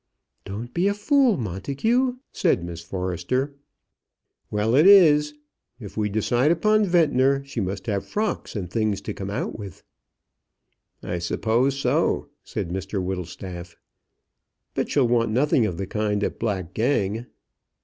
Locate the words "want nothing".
15.07-15.67